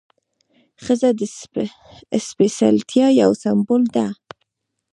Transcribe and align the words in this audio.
ښځه 0.83 1.09
د 1.19 1.21
سپېڅلتیا 2.27 3.07
یو 3.21 3.31
سمبول 3.43 3.83
ده. 3.95 4.07